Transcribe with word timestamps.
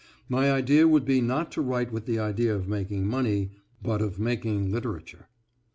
My 0.27 0.51
idea 0.51 0.87
would 0.87 1.05
be 1.05 1.21
not 1.21 1.51
to 1.51 1.61
write 1.61 1.91
with 1.91 2.07
the 2.07 2.17
idea 2.17 2.55
of 2.55 2.67
making 2.67 3.05
money, 3.05 3.51
but 3.83 4.01
of 4.01 4.17
making 4.19 4.71
literature. 4.71 5.27